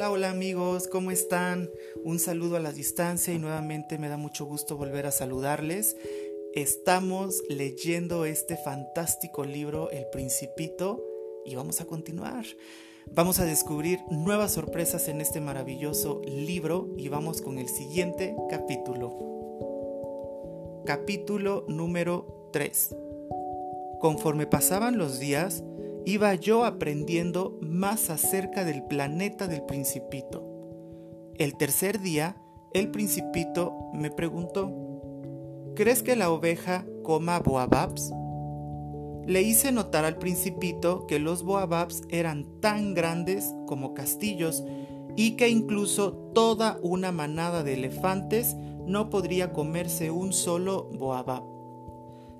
[0.00, 1.68] Hola, hola amigos, ¿cómo están?
[2.04, 5.94] Un saludo a la distancia y nuevamente me da mucho gusto volver a saludarles.
[6.54, 11.04] Estamos leyendo este fantástico libro, El Principito,
[11.44, 12.46] y vamos a continuar.
[13.12, 19.18] Vamos a descubrir nuevas sorpresas en este maravilloso libro y vamos con el siguiente capítulo.
[20.86, 22.96] Capítulo número 3.
[24.00, 25.62] Conforme pasaban los días,
[26.06, 30.46] iba yo aprendiendo más acerca del planeta del principito.
[31.36, 32.36] El tercer día,
[32.72, 34.72] el principito me preguntó,
[35.74, 38.12] ¿crees que la oveja coma boababs?
[39.26, 44.64] Le hice notar al principito que los boababs eran tan grandes como castillos
[45.16, 48.56] y que incluso toda una manada de elefantes
[48.86, 51.44] no podría comerse un solo boabab.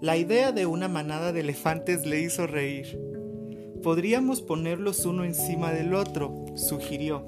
[0.00, 3.15] La idea de una manada de elefantes le hizo reír.
[3.82, 7.26] Podríamos ponerlos uno encima del otro, sugirió.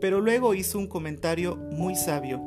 [0.00, 2.40] Pero luego hizo un comentario muy sabio.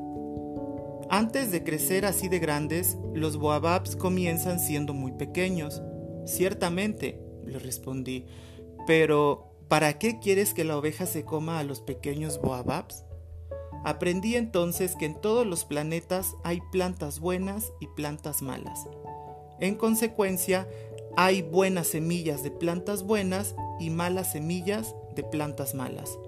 [1.09, 5.81] Antes de crecer así de grandes, los boababs comienzan siendo muy pequeños.
[6.25, 8.25] Ciertamente, le respondí,
[8.85, 13.05] pero ¿para qué quieres que la oveja se coma a los pequeños boababs?
[13.85, 18.87] Aprendí entonces que en todos los planetas hay plantas buenas y plantas malas.
[19.59, 20.67] En consecuencia,
[21.19, 26.19] hay buenas semillas de plantas buenas y malas semillas de plantas malas.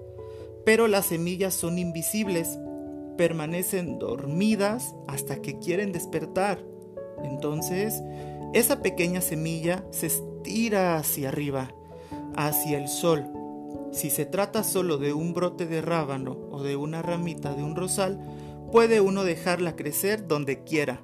[0.66, 2.58] Pero las semillas son invisibles,
[3.16, 6.58] permanecen dormidas hasta que quieren despertar.
[7.22, 8.02] Entonces,
[8.52, 11.72] esa pequeña semilla se estira hacia arriba,
[12.34, 13.26] hacia el sol.
[13.92, 17.76] Si se trata solo de un brote de rábano o de una ramita de un
[17.76, 18.18] rosal,
[18.72, 21.00] puede uno dejarla crecer donde quiera.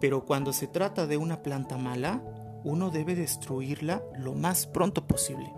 [0.00, 2.22] Pero cuando se trata de una planta mala,
[2.64, 5.52] uno debe destruirla lo más pronto posible.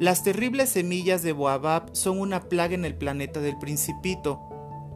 [0.00, 4.40] Las terribles semillas de Boabab son una plaga en el planeta del Principito.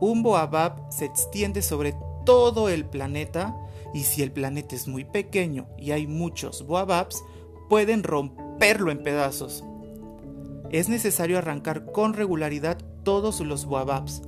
[0.01, 3.55] Un Boabab se extiende sobre todo el planeta
[3.95, 7.23] y si el planeta es muy pequeño y hay muchos Boababs,
[7.69, 9.63] pueden romperlo en pedazos.
[10.71, 14.23] Es necesario arrancar con regularidad todos los Boababs,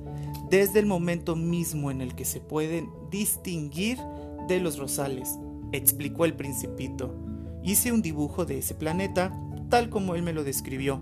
[0.49, 3.99] desde el momento mismo en el que se pueden distinguir
[4.47, 5.37] de los rosales
[5.71, 7.15] explicó el principito.
[7.63, 9.31] Hice un dibujo de ese planeta
[9.71, 11.01] tal como él me lo describió.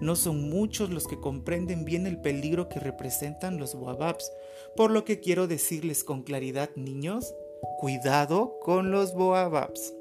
[0.00, 4.32] No son muchos los que comprenden bien el peligro que representan los boababs,
[4.74, 7.34] por lo que quiero decirles con claridad, niños,
[7.78, 9.94] cuidado con los boababs.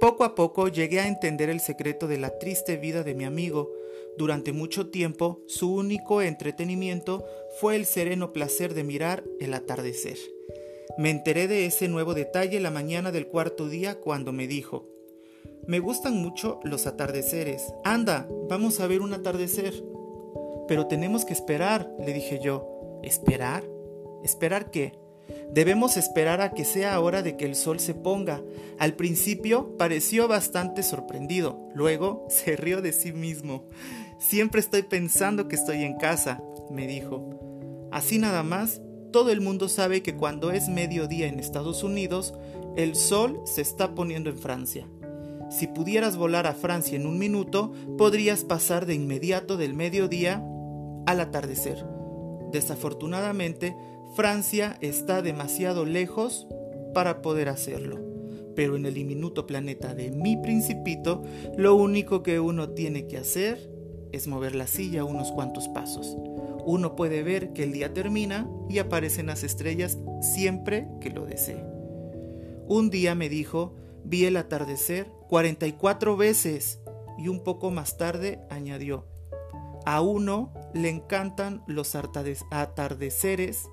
[0.00, 3.72] Poco a poco llegué a entender el secreto de la triste vida de mi amigo.
[4.18, 7.24] Durante mucho tiempo, su único entretenimiento
[7.60, 10.33] fue el sereno placer de mirar el atardecer.
[10.98, 14.88] Me enteré de ese nuevo detalle la mañana del cuarto día cuando me dijo,
[15.66, 17.72] me gustan mucho los atardeceres.
[17.84, 19.72] Anda, vamos a ver un atardecer.
[20.68, 23.00] Pero tenemos que esperar, le dije yo.
[23.02, 23.64] ¿Esperar?
[24.22, 24.92] ¿Esperar qué?
[25.50, 28.42] Debemos esperar a que sea hora de que el sol se ponga.
[28.78, 33.64] Al principio pareció bastante sorprendido, luego se rió de sí mismo.
[34.18, 37.88] Siempre estoy pensando que estoy en casa, me dijo.
[37.90, 38.82] Así nada más
[39.14, 42.34] todo el mundo sabe que cuando es mediodía en Estados Unidos,
[42.74, 44.88] el sol se está poniendo en Francia.
[45.50, 50.44] Si pudieras volar a Francia en un minuto, podrías pasar de inmediato del mediodía
[51.06, 51.86] al atardecer.
[52.50, 53.76] Desafortunadamente,
[54.16, 56.48] Francia está demasiado lejos
[56.92, 58.00] para poder hacerlo.
[58.56, 61.22] Pero en el diminuto planeta de mi principito,
[61.56, 63.70] lo único que uno tiene que hacer
[64.10, 66.16] es mover la silla unos cuantos pasos
[66.66, 71.64] uno puede ver que el día termina y aparecen las estrellas siempre que lo desee.
[72.66, 76.80] Un día me dijo, vi el atardecer 44 veces
[77.18, 79.06] y un poco más tarde añadió,
[79.84, 83.68] a uno le encantan los atardeceres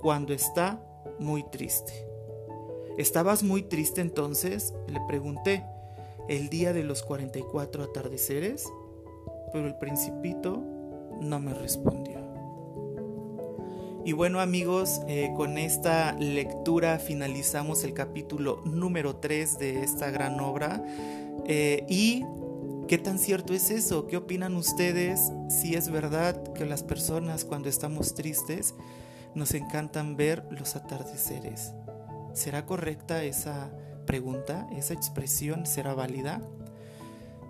[0.00, 0.84] cuando está
[1.18, 2.06] muy triste.
[2.98, 4.74] ¿Estabas muy triste entonces?
[4.86, 5.64] Le pregunté.
[6.28, 8.70] ¿El día de los 44 atardeceres?
[9.52, 10.62] Pero el principito
[11.20, 12.20] no me respondió.
[14.04, 20.40] Y bueno amigos, eh, con esta lectura finalizamos el capítulo número 3 de esta gran
[20.40, 20.82] obra.
[21.46, 22.24] Eh, ¿Y
[22.88, 24.06] qué tan cierto es eso?
[24.06, 28.74] ¿Qué opinan ustedes si es verdad que las personas cuando estamos tristes
[29.34, 31.74] nos encantan ver los atardeceres?
[32.32, 33.70] ¿Será correcta esa
[34.06, 34.66] pregunta?
[34.72, 36.40] ¿Esa expresión será válida?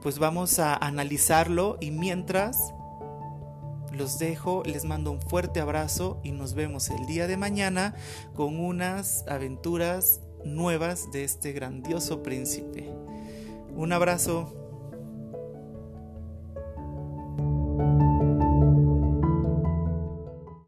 [0.03, 2.75] Pues vamos a analizarlo y mientras
[3.93, 7.95] los dejo, les mando un fuerte abrazo y nos vemos el día de mañana
[8.35, 12.89] con unas aventuras nuevas de este grandioso príncipe.
[13.75, 14.60] Un abrazo.